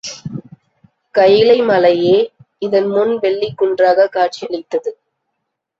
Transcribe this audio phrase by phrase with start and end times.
[1.15, 2.17] கயிலை மலையே
[2.59, 4.97] இதன்முன் வெள்ளிக் குன்றாகக் காட்சி அளித்தது.